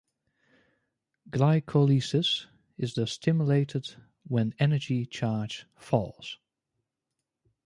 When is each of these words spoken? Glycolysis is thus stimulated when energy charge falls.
Glycolysis 1.29 2.47
is 2.75 2.95
thus 2.95 3.11
stimulated 3.11 3.97
when 4.27 4.55
energy 4.57 5.05
charge 5.05 5.67
falls. 5.75 6.39